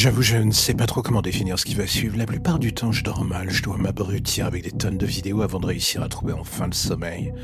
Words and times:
J'avoue, 0.00 0.22
je 0.22 0.38
ne 0.38 0.50
sais 0.50 0.72
pas 0.72 0.86
trop 0.86 1.02
comment 1.02 1.20
définir 1.20 1.58
ce 1.58 1.66
qui 1.66 1.74
va 1.74 1.86
suivre. 1.86 2.16
La 2.16 2.24
plupart 2.24 2.58
du 2.58 2.72
temps, 2.72 2.90
je 2.90 3.04
dors 3.04 3.22
mal. 3.22 3.50
Je 3.50 3.62
dois 3.62 3.76
m'abrutir 3.76 4.46
avec 4.46 4.64
des 4.64 4.70
tonnes 4.70 4.96
de 4.96 5.04
vidéos 5.04 5.42
avant 5.42 5.60
de 5.60 5.66
réussir 5.66 6.02
à 6.02 6.08
trouver 6.08 6.32
enfin 6.32 6.68
le 6.68 6.72
sommeil. 6.72 7.34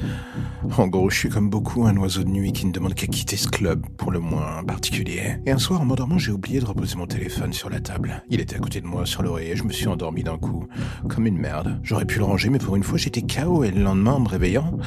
En 0.79 0.89
gros, 0.89 1.11
je 1.11 1.19
suis 1.19 1.29
comme 1.29 1.51
beaucoup 1.51 1.85
un 1.85 1.95
oiseau 1.99 2.25
de 2.25 2.31
nuit 2.31 2.55
qui 2.55 2.65
ne 2.65 2.73
demande 2.73 2.95
qu'à 2.95 3.09
quitter 3.09 3.37
ce 3.37 3.49
club, 3.49 3.85
pour 3.99 4.11
le 4.11 4.21
moins 4.21 4.65
particulier. 4.65 5.37
Et 5.45 5.51
un 5.51 5.59
soir, 5.59 5.83
en 5.83 5.85
m'endormant, 5.85 6.17
j'ai 6.17 6.33
oublié 6.33 6.61
de 6.61 6.65
reposer 6.65 6.97
mon 6.97 7.07
téléphone 7.07 7.53
sur 7.53 7.69
la 7.69 7.81
table. 7.81 8.25
Il 8.31 8.41
était 8.41 8.57
à 8.57 8.59
côté 8.59 8.81
de 8.81 8.87
moi, 8.87 9.05
sur 9.05 9.23
l'oreiller, 9.23 9.53
et 9.53 9.57
je 9.57 9.65
me 9.65 9.71
suis 9.71 9.87
endormi 9.87 10.23
d'un 10.23 10.39
coup. 10.39 10.67
Comme 11.11 11.27
une 11.27 11.37
merde. 11.37 11.79
J'aurais 11.83 12.07
pu 12.07 12.21
le 12.21 12.25
ranger, 12.25 12.49
mais 12.49 12.59
pour 12.59 12.75
une 12.75 12.85
fois, 12.85 12.97
j'étais 12.97 13.21
KO, 13.21 13.65
et 13.65 13.71
le 13.71 13.83
lendemain, 13.83 14.13
en 14.13 14.21
me 14.21 14.29
réveillant, 14.29 14.79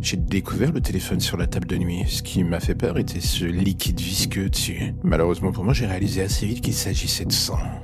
j'ai 0.00 0.16
découvert 0.16 0.72
le 0.72 0.80
téléphone 0.80 1.20
sur 1.20 1.36
la 1.36 1.46
table 1.46 1.68
de 1.68 1.76
nuit. 1.76 2.02
Ce 2.08 2.24
qui 2.24 2.42
m'a 2.42 2.58
fait 2.58 2.74
peur 2.74 2.98
était 2.98 3.20
ce 3.20 3.44
liquide 3.44 4.00
visqueux 4.00 4.50
dessus. 4.50 4.94
Malheureusement 5.04 5.52
pour 5.52 5.62
moi, 5.62 5.74
j'ai 5.74 5.86
réalisé 5.86 6.20
assez 6.20 6.46
vite 6.46 6.60
qu'il 6.60 6.74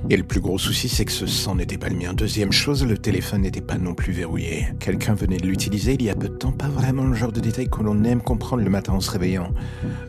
Et 0.09 0.17
le 0.17 0.23
plus 0.23 0.41
gros 0.41 0.57
souci, 0.57 0.89
c'est 0.89 1.05
que 1.05 1.11
ce 1.11 1.25
sang 1.25 1.55
n'était 1.55 1.77
pas 1.77 1.89
le 1.89 1.95
mien. 1.95 2.13
Deuxième 2.13 2.51
chose, 2.51 2.85
le 2.85 2.97
téléphone 2.97 3.41
n'était 3.41 3.61
pas 3.61 3.77
non 3.77 3.93
plus 3.93 4.13
verrouillé. 4.13 4.67
Quelqu'un 4.79 5.13
venait 5.13 5.37
de 5.37 5.47
l'utiliser 5.47 5.93
il 5.93 6.03
y 6.03 6.09
a 6.09 6.15
peu 6.15 6.27
de 6.27 6.35
temps, 6.35 6.51
pas 6.51 6.67
vraiment 6.67 7.05
le 7.05 7.13
genre 7.13 7.31
de 7.31 7.39
détail 7.39 7.69
que 7.69 7.81
l'on 7.81 8.03
aime 8.03 8.21
comprendre 8.21 8.63
le 8.63 8.69
matin 8.69 8.93
en 8.93 8.99
se 8.99 9.11
réveillant. 9.11 9.53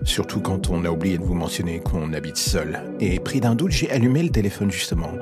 Surtout 0.05 0.41
quand 0.41 0.71
on 0.71 0.85
a 0.85 0.91
oublié 0.91 1.19
de 1.19 1.25
vous 1.25 1.35
mentionner 1.35 1.81
qu'on 1.81 2.13
habite 2.15 2.37
seul. 2.37 2.81
Et 3.01 3.21
pris 3.21 3.41
d'un 3.41 3.55
doute, 3.55 3.73
j'ai 3.73 3.91
allumé 3.91 4.23
le 4.23 4.31
téléphone 4.31 4.71
justement. 4.71 5.13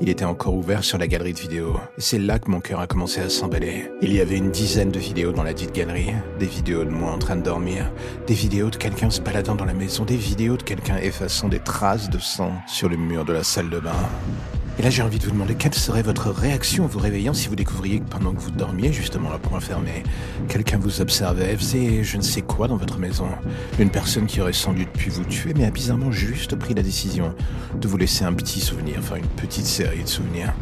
Il 0.00 0.08
était 0.08 0.24
encore 0.24 0.54
ouvert 0.54 0.82
sur 0.82 0.98
la 0.98 1.06
galerie 1.06 1.34
de 1.34 1.40
vidéos. 1.40 1.76
C'est 1.98 2.18
là 2.18 2.38
que 2.38 2.50
mon 2.50 2.60
cœur 2.60 2.80
a 2.80 2.86
commencé 2.86 3.20
à 3.20 3.28
s'emballer. 3.28 3.90
Il 4.02 4.12
y 4.12 4.20
avait 4.20 4.38
une 4.38 4.50
dizaine 4.50 4.90
de 4.90 4.98
vidéos 4.98 5.32
dans 5.32 5.42
la 5.42 5.52
dite 5.52 5.74
galerie. 5.74 6.14
Des 6.38 6.46
vidéos 6.46 6.84
de 6.84 6.90
moi 6.90 7.12
en 7.12 7.18
train 7.18 7.36
de 7.36 7.42
dormir. 7.42 7.92
Des 8.26 8.34
vidéos 8.34 8.70
de 8.70 8.76
quelqu'un 8.76 9.10
se 9.10 9.20
baladant 9.20 9.54
dans 9.54 9.64
la 9.64 9.74
maison. 9.74 10.04
Des 10.04 10.16
vidéos 10.16 10.56
de 10.56 10.62
quelqu'un 10.62 10.96
effaçant 10.96 11.48
des 11.48 11.60
traces 11.60 12.10
de 12.10 12.18
sang 12.18 12.52
sur 12.66 12.88
le 12.88 12.96
mur 12.96 13.24
de 13.24 13.33
la 13.34 13.42
salle 13.42 13.68
de 13.68 13.80
bain. 13.80 13.90
Et 14.78 14.82
là, 14.82 14.90
j'ai 14.90 15.02
envie 15.02 15.18
de 15.18 15.24
vous 15.24 15.30
demander 15.30 15.54
quelle 15.54 15.74
serait 15.74 16.02
votre 16.02 16.30
réaction 16.30 16.84
en 16.84 16.86
vous 16.88 16.98
réveillant 16.98 17.32
si 17.32 17.48
vous 17.48 17.54
découvriez 17.54 18.00
que 18.00 18.08
pendant 18.08 18.32
que 18.32 18.40
vous 18.40 18.50
dormiez, 18.50 18.92
justement 18.92 19.32
à 19.32 19.38
point 19.38 19.60
fermé, 19.60 20.02
quelqu'un 20.48 20.78
vous 20.78 21.00
observait, 21.00 21.56
faisait 21.56 22.02
je 22.02 22.16
ne 22.16 22.22
sais 22.22 22.42
quoi 22.42 22.66
dans 22.66 22.76
votre 22.76 22.98
maison. 22.98 23.28
Une 23.78 23.90
personne 23.90 24.26
qui 24.26 24.40
aurait 24.40 24.52
sans 24.52 24.72
doute 24.72 24.90
pu 24.90 25.10
vous 25.10 25.24
tuer, 25.24 25.52
mais 25.56 25.64
a 25.64 25.70
bizarrement 25.70 26.10
juste 26.10 26.56
pris 26.56 26.74
la 26.74 26.82
décision 26.82 27.34
de 27.80 27.86
vous 27.88 27.96
laisser 27.96 28.24
un 28.24 28.32
petit 28.32 28.60
souvenir, 28.60 28.96
enfin 28.98 29.16
une 29.16 29.26
petite 29.26 29.66
série 29.66 30.02
de 30.02 30.08
souvenirs. 30.08 30.52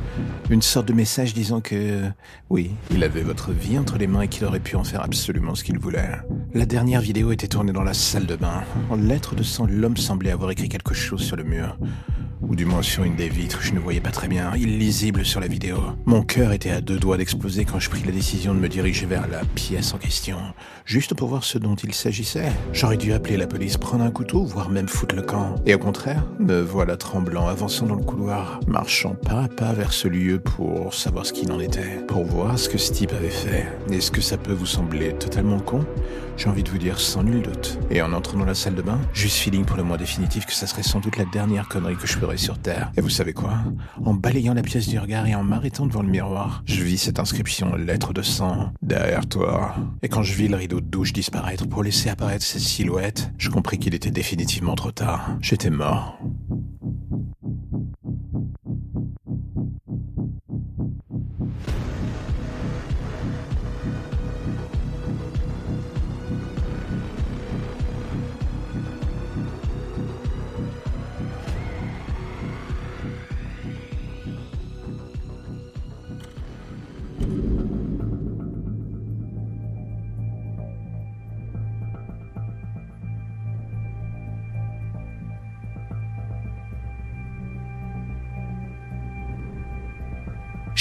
Une 0.50 0.62
sorte 0.62 0.88
de 0.88 0.92
message 0.92 1.32
disant 1.32 1.60
que, 1.62 2.02
oui, 2.50 2.70
il 2.90 3.04
avait 3.04 3.22
votre 3.22 3.52
vie 3.52 3.78
entre 3.78 3.96
les 3.96 4.06
mains 4.06 4.22
et 4.22 4.28
qu'il 4.28 4.44
aurait 4.44 4.60
pu 4.60 4.76
en 4.76 4.84
faire 4.84 5.02
absolument 5.02 5.54
ce 5.54 5.64
qu'il 5.64 5.78
voulait. 5.78 6.18
La 6.52 6.66
dernière 6.66 7.00
vidéo 7.00 7.32
était 7.32 7.48
tournée 7.48 7.72
dans 7.72 7.84
la 7.84 7.94
salle 7.94 8.26
de 8.26 8.36
bain. 8.36 8.62
En 8.90 8.96
lettres 8.96 9.34
de 9.34 9.42
sang, 9.42 9.66
l'homme 9.66 9.96
semblait 9.96 10.30
avoir 10.30 10.50
écrit 10.50 10.68
quelque 10.68 10.94
chose 10.94 11.22
sur 11.22 11.36
le 11.36 11.44
mur 11.44 11.76
ou 12.42 12.56
du 12.56 12.64
moins 12.64 12.82
sur 12.82 13.04
une 13.04 13.16
des 13.16 13.28
vitres, 13.28 13.62
je 13.62 13.72
ne 13.72 13.78
voyais 13.78 14.00
pas 14.00 14.10
très 14.10 14.28
bien, 14.28 14.54
illisible 14.56 15.24
sur 15.24 15.40
la 15.40 15.46
vidéo. 15.46 15.78
Mon 16.06 16.22
cœur 16.22 16.52
était 16.52 16.70
à 16.70 16.80
deux 16.80 16.98
doigts 16.98 17.16
d'exploser 17.16 17.64
quand 17.64 17.78
je 17.78 17.90
pris 17.90 18.02
la 18.04 18.12
décision 18.12 18.54
de 18.54 18.58
me 18.58 18.68
diriger 18.68 19.06
vers 19.06 19.28
la 19.28 19.40
pièce 19.54 19.94
en 19.94 19.98
question, 19.98 20.38
juste 20.84 21.14
pour 21.14 21.28
voir 21.28 21.44
ce 21.44 21.58
dont 21.58 21.76
il 21.76 21.94
s'agissait. 21.94 22.50
J'aurais 22.72 22.96
dû 22.96 23.12
appeler 23.12 23.36
la 23.36 23.46
police, 23.46 23.76
prendre 23.76 24.04
un 24.04 24.10
couteau, 24.10 24.44
voire 24.44 24.68
même 24.68 24.88
foutre 24.88 25.14
le 25.14 25.22
camp. 25.22 25.56
Et 25.66 25.74
au 25.74 25.78
contraire, 25.78 26.26
me 26.38 26.60
voilà 26.60 26.96
tremblant, 26.96 27.46
avançant 27.46 27.86
dans 27.86 27.94
le 27.94 28.04
couloir, 28.04 28.60
marchant 28.66 29.14
pas 29.14 29.44
à 29.44 29.48
pas 29.48 29.72
vers 29.72 29.92
ce 29.92 30.08
lieu 30.08 30.38
pour 30.38 30.94
savoir 30.94 31.26
ce 31.26 31.32
qu'il 31.32 31.52
en 31.52 31.60
était, 31.60 32.04
pour 32.08 32.24
voir 32.24 32.58
ce 32.58 32.68
que 32.68 32.78
ce 32.78 32.92
type 32.92 33.12
avait 33.12 33.30
fait. 33.30 33.66
Est-ce 33.90 34.10
que 34.10 34.20
ça 34.20 34.36
peut 34.36 34.52
vous 34.52 34.66
sembler 34.66 35.12
totalement 35.14 35.60
con? 35.60 35.84
J'ai 36.36 36.48
envie 36.48 36.62
de 36.62 36.70
vous 36.70 36.78
dire 36.78 36.98
sans 36.98 37.22
nul 37.22 37.42
doute. 37.42 37.78
Et 37.90 38.02
en 38.02 38.12
entrant 38.12 38.38
dans 38.38 38.44
la 38.44 38.54
salle 38.54 38.74
de 38.74 38.82
bain, 38.82 38.98
juste 39.12 39.36
feeling 39.36 39.64
pour 39.64 39.76
le 39.76 39.82
moins 39.82 39.96
définitif 39.96 40.46
que 40.46 40.52
ça 40.52 40.66
serait 40.66 40.82
sans 40.82 41.00
doute 41.00 41.16
la 41.16 41.24
dernière 41.26 41.68
connerie 41.68 41.96
que 41.96 42.06
je 42.06 42.18
ferais 42.18 42.36
sur 42.36 42.58
Terre. 42.58 42.90
Et 42.96 43.00
vous 43.00 43.10
savez 43.10 43.32
quoi? 43.32 43.54
En 44.04 44.14
balayant 44.14 44.54
la 44.54 44.62
pièce 44.62 44.88
du 44.88 44.98
regard 44.98 45.26
et 45.26 45.34
en 45.34 45.44
m'arrêtant 45.44 45.86
devant 45.86 46.02
le 46.02 46.08
miroir, 46.08 46.62
je 46.66 46.82
vis 46.82 46.98
cette 46.98 47.18
inscription 47.18 47.74
lettre 47.76 48.12
de 48.12 48.22
sang 48.22 48.72
derrière 48.82 49.26
toi. 49.26 49.74
Et 50.02 50.08
quand 50.08 50.22
je 50.22 50.34
vis 50.34 50.48
le 50.48 50.56
rideau 50.56 50.80
de 50.80 50.86
douche 50.86 51.12
disparaître 51.12 51.68
pour 51.68 51.82
laisser 51.82 52.08
apparaître 52.08 52.44
cette 52.44 52.62
silhouette, 52.62 53.30
je 53.38 53.50
compris 53.50 53.78
qu'il 53.78 53.94
était 53.94 54.10
définitivement 54.10 54.74
trop 54.74 54.92
tard. 54.92 55.36
J'étais 55.40 55.70
mort. 55.70 56.18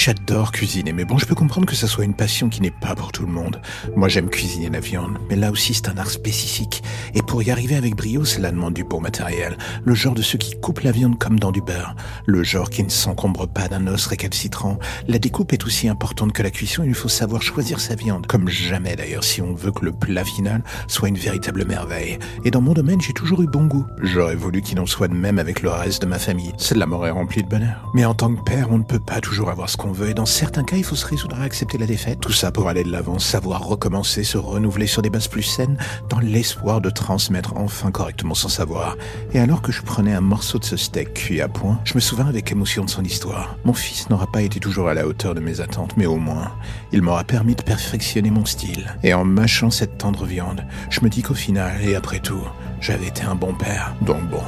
J'adore 0.04 0.50
cuisiner, 0.50 0.92
mais 0.92 1.04
bon, 1.04 1.16
je 1.16 1.26
peux 1.26 1.36
comprendre 1.36 1.64
que 1.64 1.76
ça 1.76 1.86
soit 1.86 2.04
une 2.04 2.16
passion 2.16 2.48
qui 2.48 2.60
n'est 2.60 2.72
pas 2.72 2.96
pour 2.96 3.12
tout 3.12 3.24
le 3.24 3.30
monde. 3.30 3.62
Moi, 3.94 4.08
j'aime 4.08 4.30
cuisiner 4.30 4.68
la 4.68 4.80
viande, 4.80 5.16
mais 5.30 5.36
là 5.36 5.52
aussi, 5.52 5.74
c'est 5.74 5.88
un 5.88 5.96
art 5.96 6.10
spécifique. 6.10 6.82
Et 7.14 7.22
pour 7.22 7.40
y 7.40 7.52
arriver 7.52 7.76
avec 7.76 7.94
brio, 7.94 8.24
cela 8.24 8.50
demande 8.50 8.74
du 8.74 8.82
bon 8.82 9.00
matériel. 9.00 9.56
Le 9.84 9.94
genre 9.94 10.16
de 10.16 10.22
ceux 10.22 10.38
qui 10.38 10.58
coupent 10.58 10.80
la 10.80 10.90
viande 10.90 11.20
comme 11.20 11.38
dans 11.38 11.52
du 11.52 11.62
beurre. 11.62 11.94
Le 12.26 12.42
genre 12.42 12.68
qui 12.68 12.82
ne 12.82 12.88
s'encombre 12.88 13.46
pas 13.46 13.68
d'un 13.68 13.86
os 13.86 14.06
récalcitrant. 14.06 14.80
La 15.06 15.20
découpe 15.20 15.52
est 15.52 15.64
aussi 15.66 15.86
importante 15.86 16.32
que 16.32 16.42
la 16.42 16.50
cuisson, 16.50 16.82
il 16.82 16.94
faut 16.94 17.08
savoir 17.08 17.40
choisir 17.40 17.78
sa 17.78 17.94
viande. 17.94 18.26
Comme 18.26 18.48
jamais 18.48 18.96
d'ailleurs, 18.96 19.22
si 19.22 19.40
on 19.40 19.54
veut 19.54 19.70
que 19.70 19.84
le 19.84 19.92
plat 19.92 20.24
final 20.24 20.64
soit 20.88 21.10
une 21.10 21.16
véritable 21.16 21.64
merveille. 21.64 22.18
Et 22.44 22.50
dans 22.50 22.60
mon 22.60 22.72
domaine, 22.72 23.00
j'ai 23.00 23.12
toujours 23.12 23.40
eu 23.42 23.46
bon 23.46 23.66
goût. 23.66 23.86
J'aurais 24.02 24.34
voulu 24.34 24.62
qu'il 24.62 24.80
en 24.80 24.86
soit 24.86 25.06
de 25.06 25.14
même 25.14 25.38
avec 25.38 25.62
le 25.62 25.70
reste 25.70 26.02
de 26.02 26.08
ma 26.08 26.18
famille. 26.18 26.54
Cela 26.56 26.86
m'aurait 26.86 27.10
rempli 27.10 27.44
de 27.44 27.48
bonheur. 27.48 27.88
Mais 27.94 28.04
en 28.04 28.14
tant 28.14 28.34
que 28.34 28.42
père, 28.42 28.72
on 28.72 28.78
ne 28.78 28.82
peut 28.82 28.98
pas 28.98 29.20
toujours 29.20 29.48
avoir 29.48 29.70
ce 29.70 29.76
qu'on 29.76 29.91
et 30.00 30.14
dans 30.14 30.26
certains 30.26 30.64
cas, 30.64 30.76
il 30.76 30.84
faut 30.84 30.96
se 30.96 31.06
résoudre 31.06 31.36
à 31.38 31.44
accepter 31.44 31.76
la 31.78 31.86
défaite. 31.86 32.20
Tout 32.20 32.32
ça 32.32 32.50
pour 32.50 32.68
aller 32.68 32.82
de 32.82 32.90
l'avant, 32.90 33.18
savoir 33.18 33.64
recommencer, 33.64 34.24
se 34.24 34.38
renouveler 34.38 34.86
sur 34.86 35.02
des 35.02 35.10
bases 35.10 35.28
plus 35.28 35.42
saines, 35.42 35.76
dans 36.08 36.18
l'espoir 36.18 36.80
de 36.80 36.90
transmettre 36.90 37.54
enfin 37.56 37.90
correctement 37.90 38.34
son 38.34 38.48
savoir. 38.48 38.96
Et 39.32 39.38
alors 39.38 39.62
que 39.62 39.72
je 39.72 39.82
prenais 39.82 40.14
un 40.14 40.20
morceau 40.20 40.58
de 40.58 40.64
ce 40.64 40.76
steak 40.76 41.14
cuit 41.14 41.40
à 41.40 41.48
point, 41.48 41.78
je 41.84 41.94
me 41.94 42.00
souvins 42.00 42.26
avec 42.26 42.50
émotion 42.50 42.84
de 42.84 42.90
son 42.90 43.04
histoire. 43.04 43.56
Mon 43.64 43.74
fils 43.74 44.08
n'aura 44.08 44.26
pas 44.26 44.42
été 44.42 44.60
toujours 44.60 44.88
à 44.88 44.94
la 44.94 45.06
hauteur 45.06 45.34
de 45.34 45.40
mes 45.40 45.60
attentes, 45.60 45.96
mais 45.96 46.06
au 46.06 46.16
moins, 46.16 46.52
il 46.92 47.02
m'aura 47.02 47.24
permis 47.24 47.54
de 47.54 47.62
perfectionner 47.62 48.30
mon 48.30 48.44
style. 48.44 48.96
Et 49.02 49.14
en 49.14 49.24
mâchant 49.24 49.70
cette 49.70 49.98
tendre 49.98 50.24
viande, 50.24 50.64
je 50.90 51.00
me 51.00 51.08
dis 51.08 51.22
qu'au 51.22 51.34
final, 51.34 51.82
et 51.82 51.94
après 51.94 52.20
tout, 52.20 52.42
j'avais 52.80 53.08
été 53.08 53.22
un 53.22 53.34
bon 53.34 53.54
père. 53.54 53.94
Donc 54.02 54.22
bon, 54.30 54.42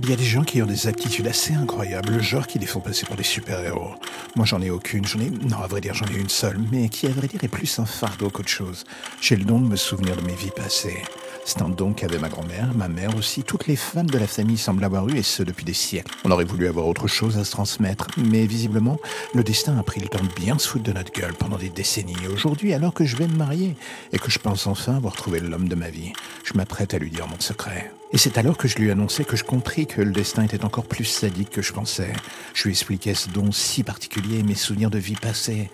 Il 0.00 0.08
y 0.08 0.12
a 0.12 0.16
des 0.16 0.22
gens 0.22 0.44
qui 0.44 0.62
ont 0.62 0.66
des 0.66 0.86
aptitudes 0.86 1.26
assez 1.26 1.54
incroyables, 1.54 2.12
le 2.12 2.20
genre 2.20 2.46
qui 2.46 2.60
les 2.60 2.66
font 2.66 2.78
passer 2.78 3.04
pour 3.04 3.16
des 3.16 3.24
super-héros. 3.24 3.96
Moi, 4.36 4.46
j'en 4.46 4.62
ai 4.62 4.70
aucune, 4.70 5.04
j'en 5.04 5.18
ai, 5.18 5.28
non, 5.28 5.58
à 5.58 5.66
vrai 5.66 5.80
dire, 5.80 5.92
j'en 5.92 6.06
ai 6.06 6.18
une 6.18 6.28
seule, 6.28 6.56
mais 6.70 6.88
qui, 6.88 7.08
à 7.08 7.10
vrai 7.10 7.26
dire, 7.26 7.42
est 7.42 7.48
plus 7.48 7.80
un 7.80 7.84
fardeau 7.84 8.30
qu'autre 8.30 8.48
chose. 8.48 8.84
J'ai 9.20 9.34
le 9.34 9.44
don 9.44 9.58
de 9.60 9.66
me 9.66 9.74
souvenir 9.74 10.14
de 10.14 10.20
mes 10.20 10.36
vies 10.36 10.52
passées. 10.54 11.02
C'est 11.48 11.62
un 11.62 11.70
don 11.70 11.94
qu'avait 11.94 12.18
ma 12.18 12.28
grand-mère, 12.28 12.74
ma 12.74 12.88
mère 12.88 13.16
aussi. 13.16 13.42
Toutes 13.42 13.68
les 13.68 13.76
femmes 13.76 14.10
de 14.10 14.18
la 14.18 14.26
famille 14.26 14.58
semblent 14.58 14.84
avoir 14.84 15.08
eu, 15.08 15.16
et 15.16 15.22
ce 15.22 15.42
depuis 15.42 15.64
des 15.64 15.72
siècles. 15.72 16.14
On 16.26 16.30
aurait 16.30 16.44
voulu 16.44 16.68
avoir 16.68 16.86
autre 16.86 17.06
chose 17.06 17.38
à 17.38 17.44
se 17.44 17.52
transmettre, 17.52 18.08
mais 18.18 18.44
visiblement, 18.44 18.98
le 19.32 19.42
destin 19.42 19.78
a 19.78 19.82
pris 19.82 19.98
le 19.98 20.08
temps 20.08 20.22
de 20.22 20.28
bien 20.38 20.58
se 20.58 20.68
foutre 20.68 20.84
de 20.84 20.92
notre 20.92 21.10
gueule 21.10 21.32
pendant 21.32 21.56
des 21.56 21.70
décennies. 21.70 22.26
Aujourd'hui, 22.30 22.74
alors 22.74 22.92
que 22.92 23.06
je 23.06 23.16
vais 23.16 23.26
me 23.26 23.34
marier 23.34 23.76
et 24.12 24.18
que 24.18 24.30
je 24.30 24.38
pense 24.38 24.66
enfin 24.66 24.96
avoir 24.96 25.16
trouvé 25.16 25.40
l'homme 25.40 25.70
de 25.70 25.74
ma 25.74 25.88
vie, 25.88 26.12
je 26.44 26.52
m'apprête 26.52 26.92
à 26.92 26.98
lui 26.98 27.08
dire 27.08 27.26
mon 27.26 27.40
secret. 27.40 27.94
Et 28.12 28.18
c'est 28.18 28.36
alors 28.36 28.58
que 28.58 28.68
je 28.68 28.76
lui 28.76 28.90
annonçais 28.90 29.24
que 29.24 29.36
je 29.36 29.44
compris 29.44 29.86
que 29.86 30.02
le 30.02 30.12
destin 30.12 30.42
était 30.42 30.66
encore 30.66 30.84
plus 30.84 31.06
sadique 31.06 31.48
que 31.48 31.62
je 31.62 31.72
pensais. 31.72 32.12
Je 32.52 32.64
lui 32.64 32.72
expliquais 32.72 33.14
ce 33.14 33.30
don 33.30 33.52
si 33.52 33.84
particulier, 33.84 34.42
mes 34.42 34.54
souvenirs 34.54 34.90
de 34.90 34.98
vie 34.98 35.16
passée, 35.16 35.70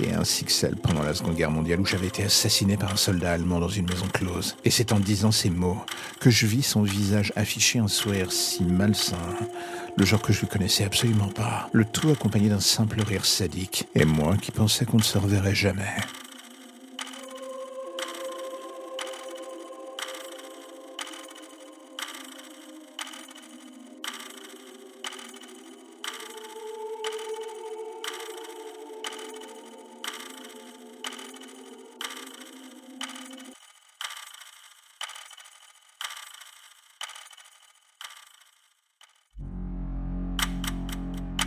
et 0.00 0.12
ainsi 0.12 0.44
que 0.44 0.52
celle 0.52 0.76
pendant 0.76 1.02
la 1.02 1.14
Seconde 1.14 1.36
Guerre 1.36 1.50
mondiale 1.50 1.80
où 1.80 1.86
j'avais 1.86 2.06
été 2.06 2.24
assassiné 2.24 2.76
par 2.76 2.92
un 2.92 2.96
soldat 2.96 3.32
allemand 3.32 3.60
dans 3.60 3.68
une 3.68 3.88
maison 3.88 4.06
close. 4.12 4.56
Et 4.64 4.70
c'est 4.70 4.92
en 4.92 5.00
disant 5.00 5.32
ces 5.32 5.50
mots 5.50 5.78
que 6.20 6.30
je 6.30 6.46
vis 6.46 6.62
son 6.62 6.82
visage 6.82 7.32
afficher 7.36 7.78
un 7.78 7.88
sourire 7.88 8.32
si 8.32 8.64
malsain, 8.64 9.16
le 9.96 10.04
genre 10.04 10.22
que 10.22 10.32
je 10.32 10.44
ne 10.44 10.50
connaissais 10.50 10.84
absolument 10.84 11.28
pas, 11.28 11.68
le 11.72 11.84
tout 11.84 12.10
accompagné 12.10 12.48
d'un 12.48 12.60
simple 12.60 13.00
rire 13.02 13.24
sadique, 13.24 13.88
et 13.94 14.04
moi 14.04 14.36
qui 14.36 14.50
pensais 14.50 14.84
qu'on 14.84 14.98
ne 14.98 15.02
se 15.02 15.18
reverrait 15.18 15.54
jamais. 15.54 15.94